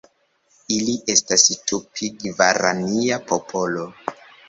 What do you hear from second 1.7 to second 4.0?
Tupi-gvarania popolo.